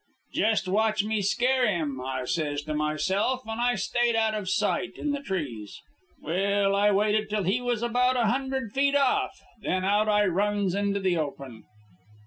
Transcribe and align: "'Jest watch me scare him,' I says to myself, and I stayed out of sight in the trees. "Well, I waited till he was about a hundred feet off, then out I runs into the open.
"'Jest 0.33 0.67
watch 0.67 1.03
me 1.03 1.21
scare 1.21 1.67
him,' 1.69 2.01
I 2.03 2.25
says 2.25 2.63
to 2.63 2.73
myself, 2.73 3.41
and 3.45 3.61
I 3.61 3.75
stayed 3.75 4.15
out 4.15 4.33
of 4.33 4.49
sight 4.49 4.93
in 4.97 5.11
the 5.11 5.21
trees. 5.21 5.79
"Well, 6.23 6.75
I 6.75 6.89
waited 6.89 7.29
till 7.29 7.43
he 7.43 7.61
was 7.61 7.83
about 7.83 8.17
a 8.17 8.25
hundred 8.25 8.71
feet 8.71 8.95
off, 8.95 9.37
then 9.61 9.85
out 9.85 10.09
I 10.09 10.25
runs 10.25 10.73
into 10.73 10.99
the 10.99 11.17
open. 11.17 11.65